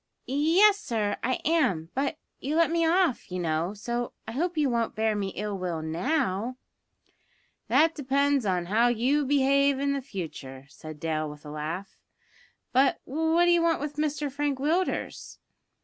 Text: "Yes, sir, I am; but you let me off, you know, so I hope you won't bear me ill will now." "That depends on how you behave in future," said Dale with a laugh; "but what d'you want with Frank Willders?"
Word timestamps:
"Yes, 0.25 0.79
sir, 0.79 1.15
I 1.21 1.35
am; 1.45 1.91
but 1.93 2.17
you 2.39 2.55
let 2.55 2.71
me 2.71 2.87
off, 2.87 3.31
you 3.31 3.37
know, 3.37 3.75
so 3.75 4.13
I 4.27 4.31
hope 4.31 4.57
you 4.57 4.67
won't 4.67 4.95
bear 4.95 5.15
me 5.15 5.27
ill 5.35 5.55
will 5.59 5.83
now." 5.83 6.57
"That 7.67 7.93
depends 7.93 8.43
on 8.43 8.65
how 8.65 8.87
you 8.87 9.23
behave 9.27 9.77
in 9.77 10.01
future," 10.01 10.65
said 10.69 10.99
Dale 10.99 11.29
with 11.29 11.45
a 11.45 11.51
laugh; 11.51 11.99
"but 12.71 12.99
what 13.03 13.45
d'you 13.45 13.61
want 13.61 13.79
with 13.79 13.93
Frank 14.33 14.57
Willders?" 14.57 15.37